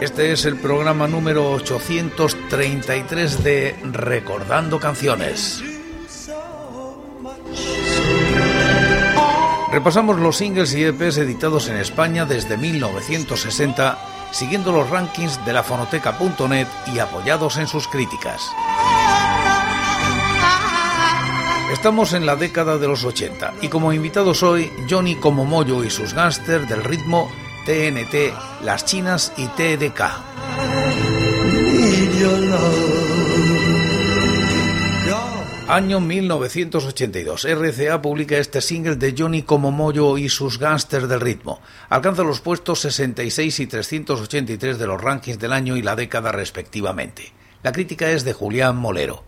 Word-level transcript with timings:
Este 0.00 0.30
es 0.30 0.44
el 0.44 0.56
programa 0.56 1.08
número 1.08 1.50
833 1.50 3.42
de 3.42 3.76
Recordando 3.82 4.78
Canciones. 4.78 5.64
Repasamos 9.72 10.20
los 10.20 10.36
singles 10.36 10.74
y 10.74 10.84
EPs 10.84 11.18
editados 11.18 11.68
en 11.68 11.76
España 11.76 12.24
desde 12.24 12.56
1960, 12.56 13.98
siguiendo 14.30 14.70
los 14.70 14.88
rankings 14.88 15.44
de 15.44 15.54
la 15.54 15.64
fonoteca.net 15.64 16.68
y 16.94 17.00
apoyados 17.00 17.56
en 17.56 17.66
sus 17.66 17.88
críticas. 17.88 18.48
Estamos 21.72 22.12
en 22.12 22.26
la 22.26 22.36
década 22.36 22.78
de 22.78 22.86
los 22.86 23.04
80 23.04 23.54
y 23.60 23.68
como 23.68 23.92
invitados 23.92 24.44
hoy 24.44 24.70
Johnny 24.88 25.16
Comomoyo 25.16 25.82
y 25.82 25.90
sus 25.90 26.14
gángsters 26.14 26.68
del 26.68 26.84
ritmo 26.84 27.28
TNT, 27.68 28.32
Las 28.64 28.86
Chinas 28.86 29.30
y 29.36 29.46
TDK. 29.48 30.00
Año 35.68 36.00
1982. 36.00 37.44
RCA 37.44 38.00
publica 38.00 38.38
este 38.38 38.62
single 38.62 38.96
de 38.96 39.14
Johnny 39.14 39.42
Comomoyo 39.42 40.16
y 40.16 40.30
sus 40.30 40.58
gángsters 40.58 41.10
del 41.10 41.20
ritmo. 41.20 41.60
Alcanza 41.90 42.22
los 42.22 42.40
puestos 42.40 42.80
66 42.80 43.60
y 43.60 43.66
383 43.66 44.78
de 44.78 44.86
los 44.86 44.98
rankings 44.98 45.38
del 45.38 45.52
año 45.52 45.76
y 45.76 45.82
la 45.82 45.94
década 45.94 46.32
respectivamente. 46.32 47.34
La 47.62 47.72
crítica 47.72 48.10
es 48.10 48.24
de 48.24 48.32
Julián 48.32 48.78
Molero. 48.78 49.27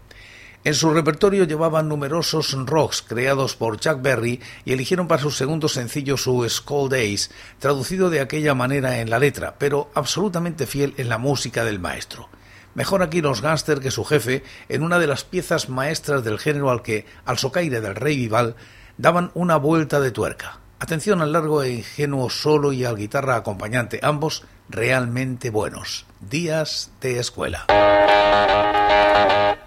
En 0.63 0.75
su 0.75 0.93
repertorio 0.93 1.45
llevaban 1.45 1.89
numerosos 1.89 2.53
rocks 2.67 3.01
creados 3.01 3.57
por 3.57 3.81
Chuck 3.81 4.03
Berry 4.03 4.41
y 4.67 4.75
eligieron 4.75 5.09
para 5.09 5.23
su 5.23 5.31
segundo 5.31 5.69
sencillo 5.69 6.19
su 6.19 6.47
Skull 6.47 6.91
Days, 6.91 7.31
traducido 7.59 8.11
de 8.11 8.21
aquella 8.21 8.55
manera 8.55 9.01
en 9.01 9.09
la 9.09 9.19
letra, 9.19 9.55
pero 9.59 9.91
absolutamente 9.95 10.67
fiel 10.67 10.93
en 10.99 11.09
la 11.09 11.17
música 11.17 11.65
del 11.65 11.81
maestro. 11.81 12.29
Mejor 12.75 13.03
aquí 13.03 13.23
los 13.23 13.41
gángster 13.41 13.81
que 13.81 13.91
su 13.91 14.05
jefe 14.05 14.45
en 14.69 14.83
una 14.83 14.99
de 14.99 15.07
las 15.07 15.25
piezas 15.25 15.71
maestras 15.71 16.25
del 16.25 16.39
género 16.39 16.71
al 16.71 16.83
que, 16.83 17.07
al 17.25 17.39
socaire 17.39 17.81
del 17.81 17.95
rey 17.95 18.17
Vival, 18.17 18.55
daban 18.99 19.31
una 19.33 19.57
vuelta 19.57 19.99
de 19.99 20.11
tuerca. 20.11 20.61
Atención 20.79 21.23
al 21.23 21.33
largo 21.33 21.63
e 21.63 21.73
ingenuo 21.73 22.29
solo 22.29 22.73
y 22.73 22.85
al 22.85 22.97
guitarra 22.97 23.37
acompañante, 23.37 23.99
ambos 24.03 24.45
realmente 24.69 25.49
buenos. 25.49 26.05
Días 26.21 26.91
de 27.01 27.19
escuela. 27.19 27.67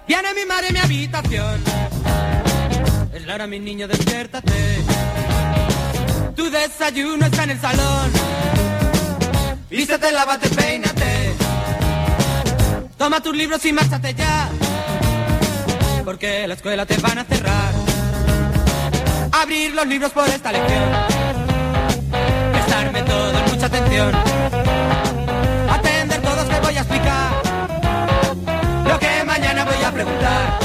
Viene 0.08 0.34
mi 0.34 0.46
madre 0.46 0.68
en 0.68 0.74
mi 0.74 0.80
habitación. 0.80 1.64
Es 3.14 3.26
la 3.26 3.36
hora, 3.36 3.48
mi 3.48 3.60
niño, 3.60 3.88
despiértate. 3.88 4.52
Tu 6.36 6.50
desayuno 6.50 7.26
está 7.26 7.44
en 7.44 7.52
el 7.52 7.62
salón. 7.62 8.12
Vístete, 9.70 10.12
lávate, 10.12 10.50
peínate. 10.50 11.34
Toma 12.98 13.22
tus 13.22 13.36
libros 13.36 13.64
y 13.66 13.74
márchate 13.74 14.14
ya. 14.14 14.50
Porque 16.04 16.48
la 16.48 16.56
escuela 16.56 16.86
te 16.86 16.98
van 16.98 17.20
a 17.20 17.24
cerrar. 17.24 17.74
Abrir 19.32 19.74
los 19.74 19.88
libros 19.88 20.12
por 20.12 20.28
esta 20.28 20.52
lección. 20.52 20.90
Prestarme 22.52 23.04
todo 23.04 23.34
mucha 23.50 23.66
atención. 23.66 24.12
Atender 25.70 26.22
todos 26.22 26.50
que 26.50 26.60
voy 26.60 26.78
a 26.78 26.80
explicar 26.82 27.32
a 27.34 27.43
preguntar. 29.94 30.63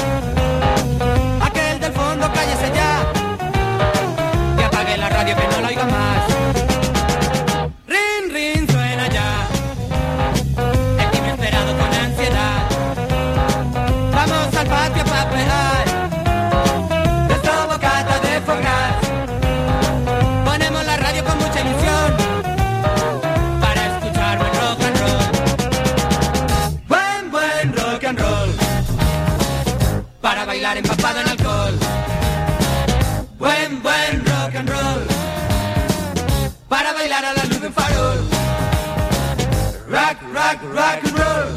Rock, 40.49 40.63
rock, 40.73 41.03
and 41.03 41.19
roll, 41.19 41.47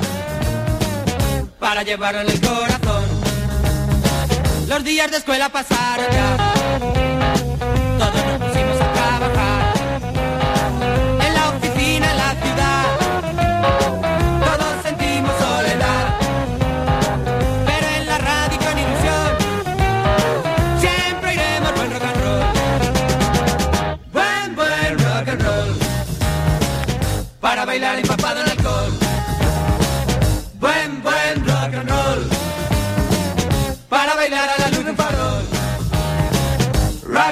para 1.58 1.82
llevarlo 1.82 2.20
en 2.20 2.28
el 2.28 2.40
corazón. 2.42 3.04
Los 4.68 4.84
días 4.84 5.10
de 5.10 5.16
escuela 5.16 5.48
pasaron 5.48 6.04
ya, 6.12 6.36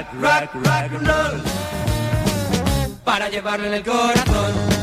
Rock, 0.01 0.15
rock, 0.15 0.55
rock 0.55 0.93
and 0.93 1.07
roll. 1.07 1.43
Para 3.05 3.29
llevarlo 3.29 3.67
en 3.67 3.75
el 3.75 3.85
corazón 3.85 4.80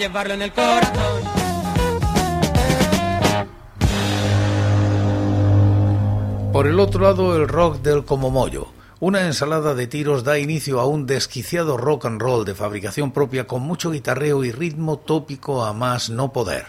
llevarlo 0.00 0.34
en 0.34 0.42
el 0.42 0.52
corazón. 0.52 1.22
Por 6.52 6.66
el 6.66 6.80
otro 6.80 7.02
lado, 7.02 7.36
el 7.36 7.46
rock 7.46 7.80
del 7.82 8.04
como 8.04 8.30
mollo. 8.30 8.68
Una 8.98 9.26
ensalada 9.26 9.74
de 9.74 9.86
tiros 9.86 10.24
da 10.24 10.38
inicio 10.38 10.80
a 10.80 10.86
un 10.86 11.06
desquiciado 11.06 11.76
rock 11.76 12.06
and 12.06 12.20
roll 12.20 12.44
de 12.44 12.54
fabricación 12.54 13.12
propia 13.12 13.46
con 13.46 13.62
mucho 13.62 13.90
guitarreo 13.90 14.44
y 14.44 14.52
ritmo 14.52 14.98
tópico 14.98 15.64
a 15.64 15.72
más 15.72 16.10
no 16.10 16.32
poder. 16.32 16.66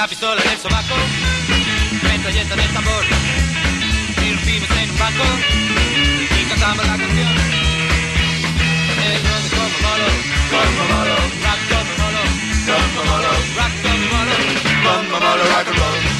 la 0.00 0.08
pistola 0.08 0.42
nel 0.42 0.58
sobacco, 0.58 0.94
metralletta 2.00 2.54
nel 2.54 2.72
tambor, 2.72 3.04
il 4.22 4.38
primo 4.38 4.64
se 4.64 4.80
in 4.80 4.90
un 4.90 4.96
banco, 4.96 5.24
y 6.38 6.44
cantamos 6.48 6.86
la 6.86 6.96
canción. 6.96 7.36
El 8.96 9.22
rock 9.28 9.44
como 9.50 9.78
molo, 9.84 10.08
como 10.48 10.82
molo, 10.88 11.16
rock 11.44 11.60
como 11.68 11.92
molo, 12.00 12.22
como 12.64 13.04
molo, 13.10 13.30
rock 13.58 13.74
como 13.82 14.06
molo, 14.14 14.34
como 14.84 15.20
molo, 15.20 15.44
rock 15.44 15.68
and 15.68 15.78
roll. 15.78 16.19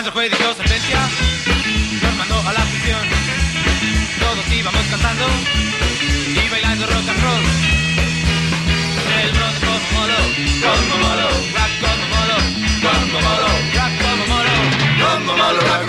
Al 0.00 0.10
juez 0.12 0.30
dictó 0.30 0.54
sentencia, 0.54 0.98
nos 2.02 2.16
mandó 2.16 2.40
a 2.48 2.52
la 2.54 2.64
prisión. 2.64 3.06
Todos 4.18 4.50
íbamos 4.50 4.82
cantando 4.90 5.26
y 6.42 6.48
bailando 6.48 6.86
rock 6.86 7.06
and 7.06 7.22
roll. 7.22 7.42
El 9.22 9.30
rock 9.36 9.56
como 9.60 9.88
molo, 10.00 10.20
como 10.64 10.96
molo, 11.04 11.28
rock 11.28 11.72
como 11.82 12.04
molo, 12.16 12.36
como 12.80 13.20
molo, 13.20 13.48
rock 13.76 13.92
como 14.00 14.24
molo, 14.26 14.54
como 15.02 15.36
molo, 15.36 15.60
rock. 15.60 15.79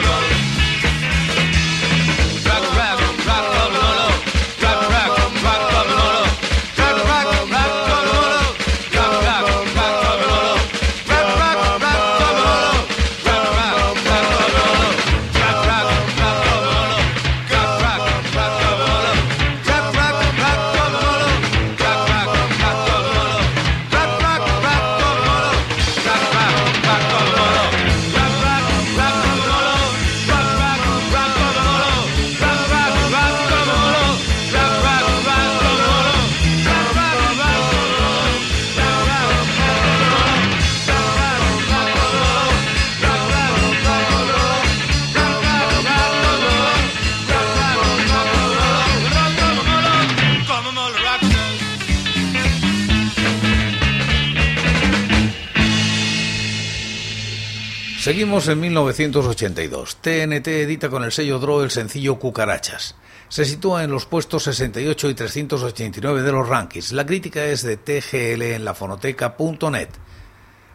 Seguimos 58.11 58.49
en 58.49 58.59
1982. 58.59 59.95
TNT 60.01 60.47
edita 60.49 60.89
con 60.89 61.05
el 61.05 61.13
sello 61.13 61.39
Draw 61.39 61.61
el 61.61 61.71
sencillo 61.71 62.19
Cucarachas. 62.19 62.97
Se 63.29 63.45
sitúa 63.45 63.85
en 63.85 63.91
los 63.91 64.05
puestos 64.05 64.43
68 64.43 65.09
y 65.11 65.13
389 65.13 66.21
de 66.21 66.31
los 66.33 66.45
rankings. 66.45 66.91
La 66.91 67.05
crítica 67.05 67.45
es 67.45 67.61
de 67.61 67.77
TGL 67.77 68.41
en 68.41 68.65
la 68.65 68.73
fonoteca.net. 68.73 69.87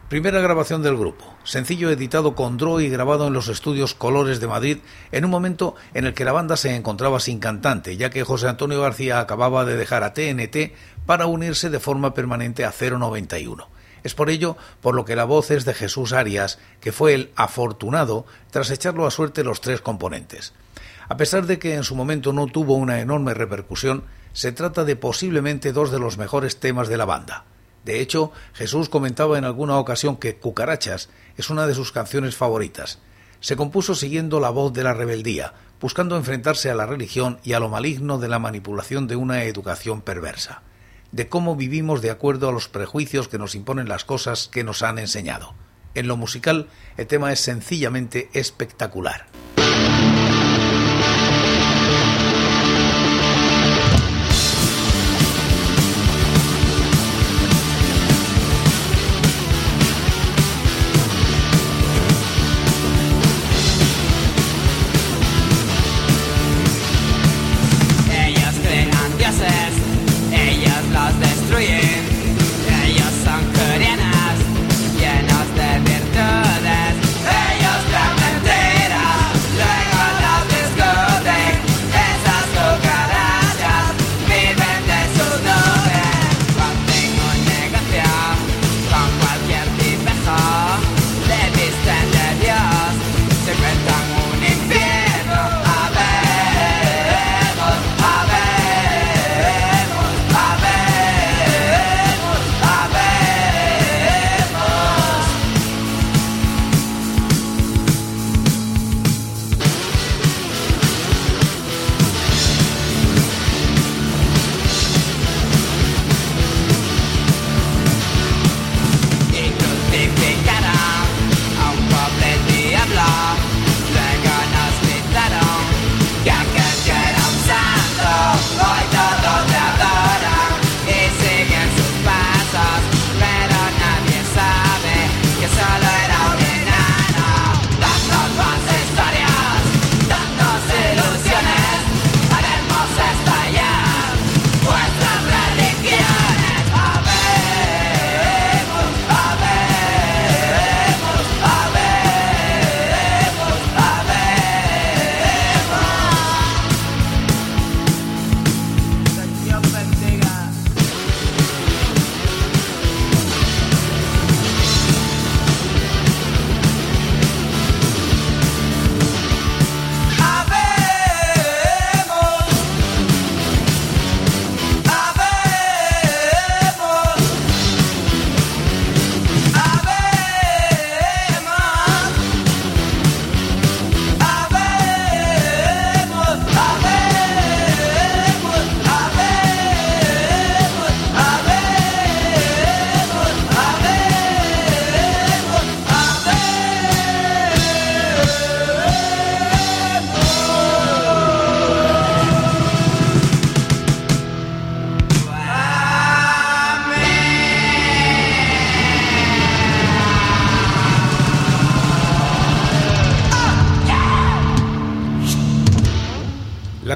Primera 0.09 0.41
grabación 0.41 0.81
del 0.81 0.97
grupo. 0.97 1.35
Sencillo 1.43 1.91
editado 1.91 2.33
con 2.33 2.57
Draw 2.57 2.79
y 2.79 2.89
grabado 2.89 3.27
en 3.27 3.33
los 3.33 3.49
estudios 3.49 3.93
Colores 3.93 4.39
de 4.39 4.47
Madrid 4.47 4.77
en 5.11 5.23
un 5.23 5.29
momento 5.29 5.75
en 5.93 6.07
el 6.07 6.15
que 6.15 6.25
la 6.25 6.31
banda 6.31 6.57
se 6.57 6.73
encontraba 6.73 7.19
sin 7.19 7.37
cantante, 7.37 7.97
ya 7.97 8.09
que 8.09 8.23
José 8.23 8.47
Antonio 8.47 8.81
García 8.81 9.19
acababa 9.19 9.63
de 9.63 9.77
dejar 9.77 10.03
a 10.03 10.15
TNT 10.15 10.73
para 11.05 11.27
unirse 11.27 11.69
de 11.69 11.79
forma 11.79 12.15
permanente 12.15 12.65
a 12.65 12.71
091. 12.71 13.76
Es 14.03 14.13
por 14.13 14.29
ello 14.29 14.57
por 14.81 14.95
lo 14.95 15.05
que 15.05 15.15
la 15.15 15.25
voz 15.25 15.51
es 15.51 15.65
de 15.65 15.73
Jesús 15.73 16.13
Arias, 16.13 16.59
que 16.79 16.91
fue 16.91 17.13
el 17.13 17.31
afortunado 17.35 18.25
tras 18.51 18.69
echarlo 18.69 19.05
a 19.05 19.11
suerte 19.11 19.43
los 19.43 19.61
tres 19.61 19.81
componentes. 19.81 20.53
A 21.09 21.17
pesar 21.17 21.45
de 21.45 21.59
que 21.59 21.75
en 21.75 21.83
su 21.83 21.95
momento 21.95 22.33
no 22.33 22.47
tuvo 22.47 22.75
una 22.75 22.99
enorme 22.99 23.33
repercusión, 23.33 24.03
se 24.33 24.51
trata 24.51 24.83
de 24.83 24.95
posiblemente 24.95 25.71
dos 25.71 25.91
de 25.91 25.99
los 25.99 26.17
mejores 26.17 26.59
temas 26.59 26.89
de 26.89 26.97
la 26.97 27.05
banda. 27.05 27.45
De 27.85 28.01
hecho, 28.01 28.31
Jesús 28.53 28.89
comentaba 28.89 29.37
en 29.37 29.45
alguna 29.45 29.77
ocasión 29.77 30.17
que 30.17 30.35
Cucarachas 30.35 31.09
es 31.37 31.49
una 31.49 31.65
de 31.67 31.73
sus 31.73 31.91
canciones 31.91 32.35
favoritas. 32.35 32.99
Se 33.39 33.55
compuso 33.55 33.95
siguiendo 33.95 34.39
la 34.39 34.49
voz 34.49 34.73
de 34.73 34.83
la 34.83 34.93
rebeldía, 34.93 35.53
buscando 35.79 36.17
enfrentarse 36.17 36.69
a 36.69 36.75
la 36.75 36.85
religión 36.85 37.39
y 37.43 37.53
a 37.53 37.59
lo 37.59 37.69
maligno 37.69 38.17
de 38.17 38.27
la 38.27 38.39
manipulación 38.39 39.07
de 39.07 39.15
una 39.15 39.43
educación 39.43 40.01
perversa 40.01 40.63
de 41.11 41.27
cómo 41.29 41.55
vivimos 41.55 42.01
de 42.01 42.11
acuerdo 42.11 42.49
a 42.49 42.51
los 42.51 42.67
prejuicios 42.67 43.27
que 43.27 43.37
nos 43.37 43.55
imponen 43.55 43.89
las 43.89 44.05
cosas 44.05 44.47
que 44.47 44.63
nos 44.63 44.83
han 44.83 44.99
enseñado. 44.99 45.53
En 45.95 46.07
lo 46.07 46.17
musical, 46.17 46.67
el 46.97 47.07
tema 47.07 47.31
es 47.31 47.39
sencillamente 47.39 48.29
espectacular. 48.33 49.25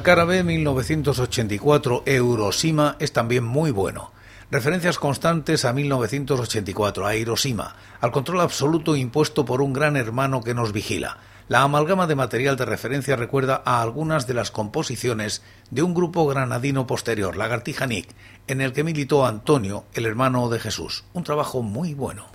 La 0.02 0.06
cara 0.06 0.26
B 0.26 0.44
1984 0.44 2.02
Eurosima 2.08 2.96
es 2.98 3.14
también 3.14 3.44
muy 3.44 3.70
bueno. 3.70 4.12
Referencias 4.50 4.98
constantes 4.98 5.64
a 5.64 5.74
1984, 5.74 7.06
a 7.06 7.16
Hiroshima, 7.16 7.76
al 8.00 8.12
control 8.12 8.42
absoluto 8.42 8.96
impuesto 8.96 9.46
por 9.46 9.62
un 9.62 9.74
gran 9.74 9.96
hermano 9.96 10.42
que 10.42 10.56
nos 10.56 10.74
vigila. 10.74 11.20
La 11.50 11.62
amalgama 11.62 12.08
de 12.08 12.16
material 12.16 12.58
de 12.58 12.66
referencia 12.66 13.16
recuerda 13.16 13.62
a 13.64 13.84
algunas 13.84 14.26
de 14.26 14.34
las 14.34 14.50
composiciones 14.50 15.44
de 15.70 15.84
un 15.84 15.94
grupo 15.94 16.26
granadino 16.26 16.88
posterior, 16.88 17.38
Lagartija 17.38 17.86
Nick, 17.86 18.10
en 18.48 18.62
el 18.62 18.74
que 18.74 18.84
militó 18.84 19.28
Antonio, 19.28 19.86
el 19.94 20.08
hermano 20.08 20.50
de 20.50 20.60
Jesús. 20.60 21.04
Un 21.14 21.24
trabajo 21.24 21.62
muy 21.62 21.94
bueno. 21.94 22.26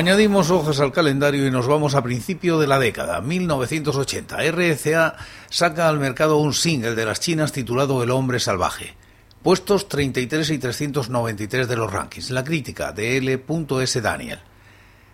Añadimos 0.00 0.50
hojas 0.50 0.80
al 0.80 0.92
calendario 0.92 1.46
y 1.46 1.50
nos 1.50 1.66
vamos 1.66 1.94
a 1.94 2.02
principio 2.02 2.58
de 2.58 2.66
la 2.66 2.78
década, 2.78 3.20
1980. 3.20 4.38
RCA 4.50 5.16
saca 5.50 5.90
al 5.90 5.98
mercado 5.98 6.38
un 6.38 6.54
single 6.54 6.94
de 6.94 7.04
las 7.04 7.20
chinas 7.20 7.52
titulado 7.52 8.02
El 8.02 8.10
hombre 8.10 8.40
salvaje. 8.40 8.96
Puestos 9.42 9.90
33 9.90 10.52
y 10.52 10.58
393 10.58 11.68
de 11.68 11.76
los 11.76 11.92
rankings. 11.92 12.30
La 12.30 12.44
crítica 12.44 12.92
de 12.92 13.18
L.S. 13.18 14.00
Daniel. 14.00 14.38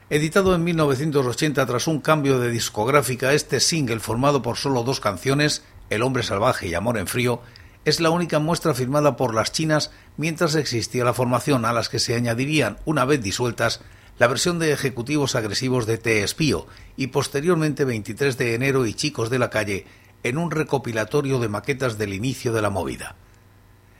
Editado 0.08 0.54
en 0.54 0.62
1980 0.62 1.66
tras 1.66 1.88
un 1.88 1.98
cambio 1.98 2.38
de 2.38 2.52
discográfica, 2.52 3.32
este 3.32 3.58
single 3.58 3.98
formado 3.98 4.40
por 4.40 4.56
solo 4.56 4.84
dos 4.84 5.00
canciones, 5.00 5.64
El 5.90 6.04
hombre 6.04 6.22
salvaje 6.22 6.68
y 6.68 6.74
Amor 6.74 6.96
en 6.98 7.08
frío, 7.08 7.42
es 7.84 7.98
la 7.98 8.10
única 8.10 8.38
muestra 8.38 8.72
firmada 8.72 9.16
por 9.16 9.34
las 9.34 9.50
chinas 9.50 9.90
mientras 10.16 10.54
existía 10.54 11.04
la 11.04 11.12
formación 11.12 11.64
a 11.64 11.72
las 11.72 11.88
que 11.88 11.98
se 11.98 12.14
añadirían, 12.14 12.78
una 12.84 13.04
vez 13.04 13.20
disueltas, 13.20 13.80
la 14.18 14.26
versión 14.28 14.58
de 14.58 14.72
ejecutivos 14.72 15.34
agresivos 15.34 15.86
de 15.86 15.98
Te 15.98 16.22
Espío 16.22 16.66
y 16.96 17.08
posteriormente 17.08 17.84
23 17.84 18.38
de 18.38 18.54
enero 18.54 18.86
y 18.86 18.94
Chicos 18.94 19.28
de 19.28 19.38
la 19.38 19.50
Calle 19.50 19.86
en 20.22 20.38
un 20.38 20.50
recopilatorio 20.50 21.38
de 21.38 21.48
maquetas 21.48 21.98
del 21.98 22.14
inicio 22.14 22.52
de 22.52 22.62
la 22.62 22.70
movida. 22.70 23.16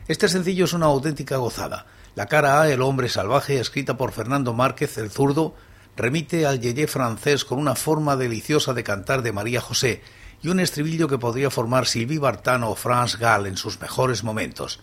Este 0.08 0.28
sencillo 0.28 0.64
es 0.64 0.72
una 0.72 0.86
auténtica 0.86 1.36
gozada. 1.36 1.86
La 2.14 2.26
cara 2.26 2.62
A, 2.62 2.70
El 2.70 2.80
hombre 2.80 3.08
salvaje, 3.08 3.60
escrita 3.60 3.98
por 3.98 4.12
Fernando 4.12 4.54
Márquez, 4.54 4.96
el 4.96 5.10
zurdo, 5.10 5.54
remite 5.96 6.46
al 6.46 6.60
yeye 6.60 6.86
francés 6.86 7.44
con 7.44 7.58
una 7.58 7.74
forma 7.74 8.16
deliciosa 8.16 8.72
de 8.72 8.84
cantar 8.84 9.22
de 9.22 9.32
María 9.32 9.60
José 9.60 10.02
y 10.42 10.48
un 10.48 10.60
estribillo 10.60 11.08
que 11.08 11.18
podría 11.18 11.50
formar 11.50 11.86
Sylvie 11.86 12.18
Vartan 12.18 12.62
o 12.64 12.74
France 12.74 13.18
Gall 13.18 13.46
en 13.46 13.56
sus 13.56 13.80
mejores 13.80 14.24
momentos. 14.24 14.80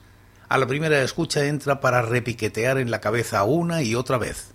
A 0.48 0.58
la 0.58 0.68
primera 0.68 1.02
escucha 1.02 1.46
entra 1.46 1.80
para 1.80 2.04
repiquetear 2.04 2.78
en 2.78 2.92
la 2.92 3.02
cabeza 3.02 3.44
una 3.44 3.82
y 3.82 3.96
otra 3.96 4.18
vez. 4.18 4.54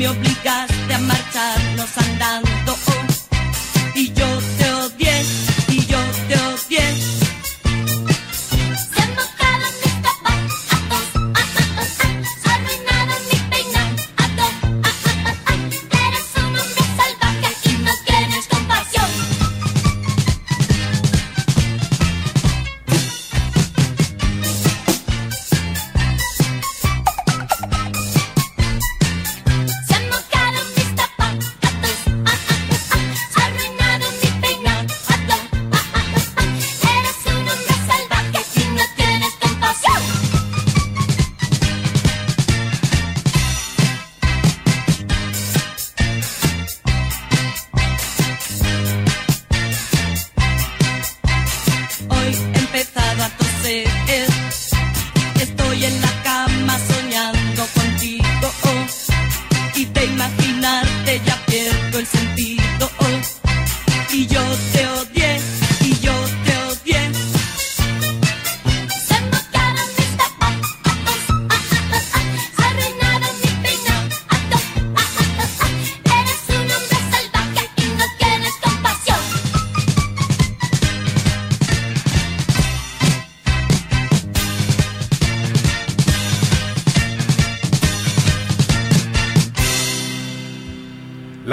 Me 0.00 0.08
obligaste 0.08 0.94
a 0.94 0.98
marcharnos 0.98 1.98
andando. 1.98 2.49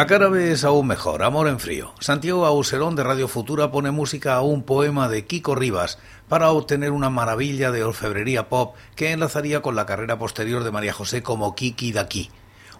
La 0.09 0.29
B 0.29 0.53
es 0.53 0.63
aún 0.63 0.87
mejor, 0.87 1.21
Amor 1.21 1.49
en 1.49 1.59
Frío. 1.59 1.93
Santiago 1.99 2.45
Auserón 2.45 2.95
de 2.95 3.03
Radio 3.03 3.27
Futura 3.27 3.71
pone 3.71 3.91
música 3.91 4.35
a 4.35 4.41
un 4.41 4.63
poema 4.63 5.09
de 5.09 5.25
Kiko 5.25 5.53
Rivas 5.53 5.99
para 6.29 6.49
obtener 6.51 6.91
una 6.91 7.09
maravilla 7.09 7.71
de 7.71 7.83
orfebrería 7.83 8.47
pop 8.47 8.77
que 8.95 9.11
enlazaría 9.11 9.61
con 9.61 9.75
la 9.75 9.85
carrera 9.85 10.17
posterior 10.17 10.63
de 10.63 10.71
María 10.71 10.93
José 10.93 11.23
como 11.23 11.55
Kiki 11.55 11.91
Daki. 11.91 12.31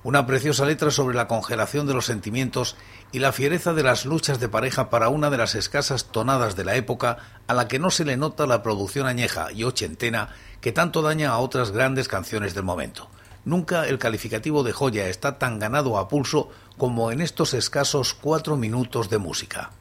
Una 0.04 0.26
preciosa 0.26 0.66
letra 0.66 0.90
sobre 0.90 1.18
la 1.18 1.28
congelación 1.28 1.86
de 1.86 1.96
los 1.96 2.06
sentimientos 2.06 2.78
y 3.12 3.20
la 3.20 3.34
fiereza 3.34 3.74
de 3.74 3.84
las 3.84 4.06
luchas 4.06 4.40
de 4.40 4.48
pareja 4.48 4.90
para 4.90 5.10
una 5.10 5.30
de 5.30 5.38
las 5.38 5.54
escasas 5.54 6.06
tonadas 6.06 6.56
de 6.56 6.64
la 6.64 6.76
época 6.76 7.18
a 7.46 7.54
la 7.54 7.68
que 7.68 7.78
no 7.78 7.92
se 7.92 8.06
le 8.06 8.16
nota 8.16 8.48
la 8.48 8.64
producción 8.64 9.06
añeja 9.06 9.52
y 9.52 9.66
ochentena 9.66 10.30
que 10.62 10.72
tanto 10.72 11.02
daña 11.02 11.32
a 11.32 11.40
otras 11.40 11.72
grandes 11.72 12.08
canciones 12.08 12.56
del 12.56 12.64
momento. 12.64 13.10
Nunca 13.48 13.88
el 13.88 13.98
calificativo 13.98 14.62
de 14.62 14.74
joya 14.74 15.08
está 15.08 15.40
tan 15.40 15.58
ganado 15.58 15.98
a 15.98 16.10
pulso 16.10 16.50
como 16.78 17.14
en 17.14 17.22
estos 17.22 17.54
escasos 17.54 18.14
cuatro 18.14 18.58
minutos 18.58 19.10
de 19.10 19.20
música. 19.20 19.72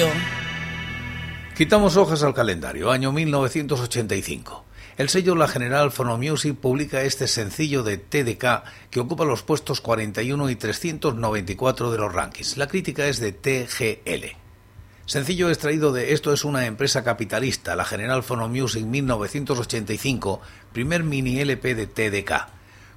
Frío. 0.00 0.40
Quitamos 1.56 1.96
hojas 1.96 2.22
al 2.22 2.34
calendario, 2.34 2.90
año 2.90 3.12
1985. 3.12 4.64
El 4.96 5.08
sello 5.08 5.34
La 5.34 5.48
General 5.48 5.90
Phonomusic 5.90 6.56
publica 6.56 7.02
este 7.02 7.26
sencillo 7.26 7.82
de 7.82 7.98
TDK 7.98 8.64
que 8.90 9.00
ocupa 9.00 9.24
los 9.24 9.42
puestos 9.42 9.80
41 9.80 10.50
y 10.50 10.56
394 10.56 11.90
de 11.90 11.98
los 11.98 12.12
rankings. 12.12 12.56
La 12.56 12.66
crítica 12.66 13.06
es 13.06 13.20
de 13.20 13.32
TGL. 13.32 14.36
Sencillo 15.06 15.48
extraído 15.48 15.92
de 15.92 16.12
Esto 16.12 16.32
es 16.32 16.44
una 16.44 16.66
empresa 16.66 17.02
capitalista, 17.02 17.76
la 17.76 17.84
General 17.84 18.22
Phonomusic 18.22 18.84
1985, 18.84 20.40
primer 20.72 21.02
mini 21.02 21.40
LP 21.40 21.74
de 21.74 21.86
TDK. 21.86 22.48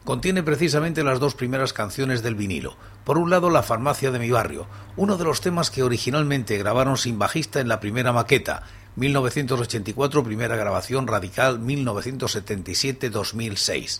Contiene 0.04 0.44
precisamente 0.44 1.04
las 1.04 1.20
dos 1.20 1.34
primeras 1.34 1.74
canciones 1.74 2.22
del 2.22 2.36
vinilo. 2.36 2.76
Por 3.04 3.18
un 3.18 3.30
lado, 3.30 3.50
La 3.50 3.64
farmacia 3.64 4.12
de 4.12 4.20
mi 4.20 4.32
barrio, 4.32 4.66
uno 4.96 5.18
de 5.18 5.26
los 5.26 5.42
temas 5.42 5.70
que 5.70 5.84
originalmente 5.84 6.58
grabaron 6.58 6.96
sin 6.98 7.20
bajista 7.20 7.60
en 7.60 7.68
la 7.68 7.82
primera 7.82 8.14
maqueta, 8.14 8.64
1984, 8.96 10.24
primera 10.24 10.56
grabación 10.56 11.06
radical 11.08 11.60
1977-2006. 11.60 14.00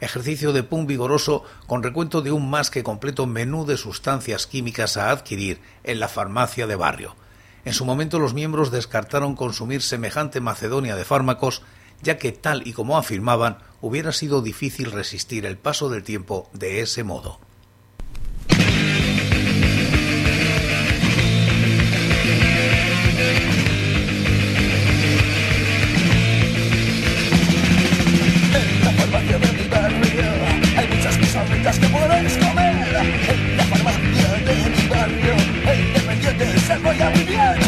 Ejercicio 0.00 0.52
de 0.52 0.62
punk 0.62 0.88
vigoroso 0.88 1.44
con 1.66 1.82
recuento 1.82 2.20
de 2.20 2.32
un 2.32 2.50
más 2.50 2.70
que 2.70 2.82
completo 2.82 3.26
menú 3.26 3.64
de 3.64 3.78
sustancias 3.78 4.46
químicas 4.46 4.98
a 4.98 5.10
adquirir 5.10 5.62
en 5.84 5.98
la 5.98 6.08
farmacia 6.08 6.66
de 6.66 6.76
barrio. 6.76 7.16
En 7.64 7.72
su 7.72 7.86
momento 7.86 8.18
los 8.18 8.34
miembros 8.34 8.70
descartaron 8.70 9.34
consumir 9.34 9.80
semejante 9.80 10.42
macedonia 10.42 10.94
de 10.94 11.06
fármacos, 11.06 11.62
ya 12.02 12.18
que 12.18 12.32
tal 12.32 12.66
y 12.66 12.74
como 12.74 12.98
afirmaban, 12.98 13.56
hubiera 13.80 14.12
sido 14.12 14.42
difícil 14.42 14.92
resistir 14.92 15.46
el 15.46 15.56
paso 15.56 15.88
del 15.88 16.02
tiempo 16.02 16.50
de 16.52 16.82
ese 16.82 17.02
modo. 17.02 17.40
Yeah. 37.14 37.65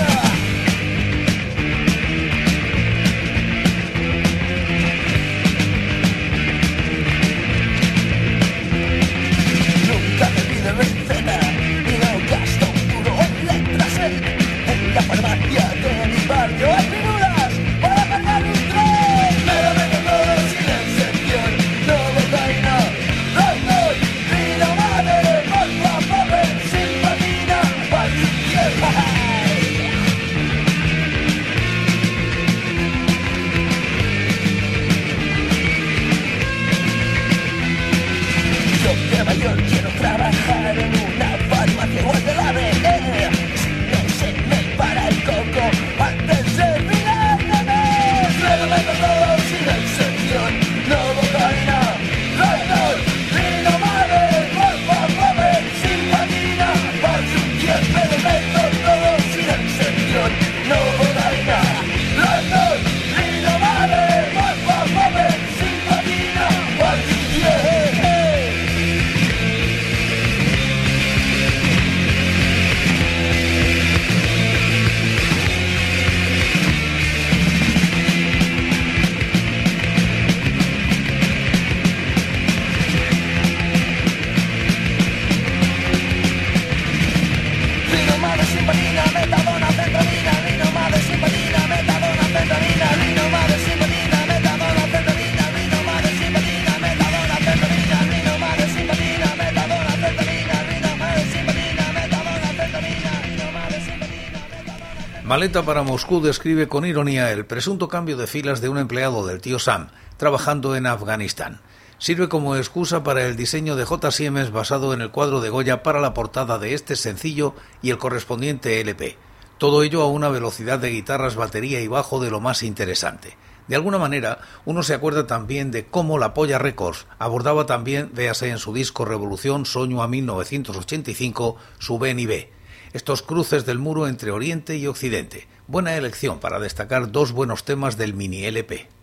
Maleta 105.38 105.62
para 105.62 105.84
Moscú 105.84 106.20
describe 106.20 106.66
con 106.66 106.84
ironía 106.84 107.30
el 107.30 107.46
presunto 107.46 107.86
cambio 107.86 108.16
de 108.16 108.26
filas 108.26 108.60
de 108.60 108.68
un 108.68 108.76
empleado 108.76 109.24
del 109.24 109.40
tío 109.40 109.60
Sam 109.60 109.86
trabajando 110.16 110.74
en 110.74 110.84
Afganistán. 110.84 111.60
Sirve 111.98 112.28
como 112.28 112.56
excusa 112.56 113.04
para 113.04 113.24
el 113.24 113.36
diseño 113.36 113.76
de 113.76 113.84
J. 113.84 114.10
Siemens 114.10 114.50
basado 114.50 114.92
en 114.92 115.00
el 115.00 115.12
cuadro 115.12 115.40
de 115.40 115.48
Goya 115.48 115.84
para 115.84 116.00
la 116.00 116.12
portada 116.12 116.58
de 116.58 116.74
este 116.74 116.96
sencillo 116.96 117.54
y 117.82 117.90
el 117.90 117.98
correspondiente 117.98 118.80
LP. 118.80 119.16
Todo 119.58 119.84
ello 119.84 120.02
a 120.02 120.08
una 120.08 120.28
velocidad 120.28 120.80
de 120.80 120.90
guitarras, 120.90 121.36
batería 121.36 121.80
y 121.80 121.86
bajo 121.86 122.18
de 122.18 122.32
lo 122.32 122.40
más 122.40 122.64
interesante. 122.64 123.36
De 123.68 123.76
alguna 123.76 123.98
manera, 123.98 124.40
uno 124.64 124.82
se 124.82 124.94
acuerda 124.94 125.28
también 125.28 125.70
de 125.70 125.86
cómo 125.86 126.18
la 126.18 126.34
Polla 126.34 126.58
Records 126.58 127.06
abordaba 127.20 127.64
también, 127.64 128.10
véase 128.12 128.50
en 128.50 128.58
su 128.58 128.72
disco 128.72 129.04
Revolución 129.04 129.66
Soño 129.66 130.02
a 130.02 130.08
1985, 130.08 131.54
su 131.78 132.00
Ben 132.00 132.18
y 132.18 132.26
B 132.26 132.57
estos 132.92 133.22
cruces 133.22 133.66
del 133.66 133.78
muro 133.78 134.08
entre 134.08 134.30
Oriente 134.30 134.76
y 134.76 134.86
Occidente. 134.86 135.46
Buena 135.66 135.96
elección 135.96 136.38
para 136.40 136.58
destacar 136.58 137.12
dos 137.12 137.32
buenos 137.32 137.64
temas 137.64 137.96
del 137.96 138.14
mini 138.14 138.44
LP. 138.44 138.97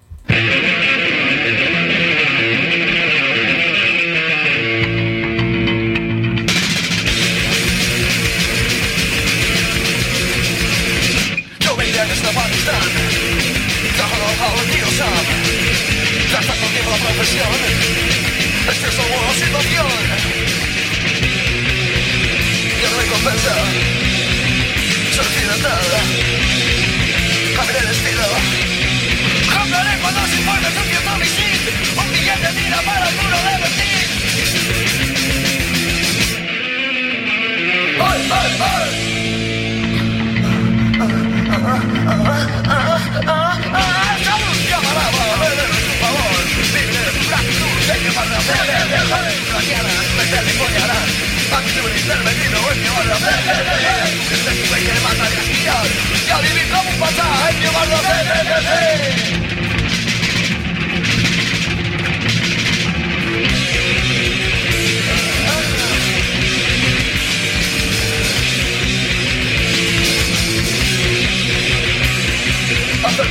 ¡Salud, 42.06 42.46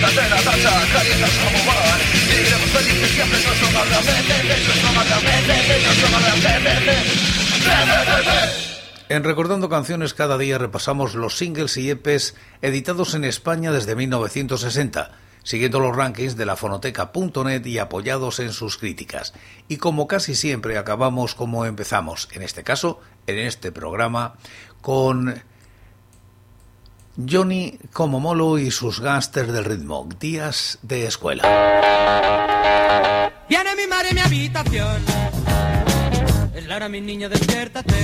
barrio 0.05 0.35
en 9.09 9.23
Recordando 9.23 9.69
Canciones 9.69 10.14
cada 10.14 10.38
día 10.38 10.59
repasamos 10.59 11.14
los 11.14 11.38
singles 11.38 11.77
y 11.77 11.90
EPs 11.90 12.35
editados 12.62 13.14
en 13.14 13.25
España 13.25 13.71
desde 13.71 13.95
1960, 13.95 15.12
siguiendo 15.43 15.79
los 15.79 15.95
rankings 15.95 16.37
de 16.37 16.47
la 16.47 16.57
fonoteca.net 16.57 17.64
y 17.67 17.79
apoyados 17.79 18.40
en 18.40 18.53
sus 18.53 18.77
críticas. 18.77 19.35
Y 19.69 19.77
como 19.77 20.09
casi 20.09 20.35
siempre 20.35 20.79
acabamos 20.79 21.35
como 21.35 21.64
empezamos, 21.64 22.29
en 22.33 22.43
este 22.43 22.64
caso, 22.64 23.01
en 23.27 23.38
este 23.38 23.73
programa, 23.73 24.35
con 24.81 25.43
Johnny 27.16 27.79
Comomolo 27.92 28.59
y 28.59 28.70
sus 28.72 29.00
gángsters 29.00 29.53
del 29.53 29.64
ritmo, 29.64 30.09
días 30.18 30.79
de 30.83 31.07
escuela. 31.07 31.42
Viene 33.48 33.77
mi 33.77 33.87
madre 33.87 34.14
mi 34.14 34.20
habitación. 34.20 35.03
Es 36.55 36.66
la 36.66 36.77
hora, 36.77 36.88
mi 36.88 37.00
niño, 37.00 37.29
despiértate. 37.29 37.94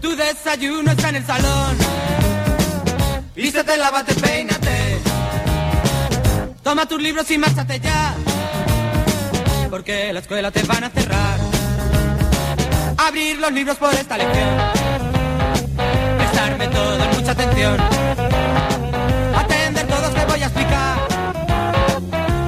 Tu 0.00 0.16
desayuno 0.16 0.90
está 0.90 1.10
en 1.10 1.16
el 1.16 1.26
salón. 1.26 1.76
Vístete, 3.36 3.76
lávate, 3.76 4.14
peínate. 4.14 4.98
Toma 6.64 6.86
tus 6.86 7.00
libros 7.00 7.30
y 7.30 7.38
márchate 7.38 7.78
ya. 7.78 8.14
Porque 9.70 10.12
la 10.12 10.20
escuela 10.20 10.50
te 10.50 10.62
van 10.64 10.84
a 10.84 10.90
cerrar. 10.90 11.38
Abrir 12.96 13.38
los 13.38 13.52
libros 13.52 13.76
por 13.76 13.94
esta 13.94 14.18
lección. 14.18 14.77
Prestarme 16.38 16.68
todo 16.68 16.98
mucha 17.16 17.32
atención. 17.32 17.76
Atender 19.34 19.86
todos 19.88 20.10
que 20.10 20.24
voy 20.24 20.40
a 20.40 20.46
explicar. 20.46 20.98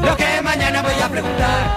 Lo 0.05 0.16
que 0.16 0.40
mañana 0.42 0.81
voy 0.81 1.03
a 1.03 1.09
preguntar. 1.09 1.76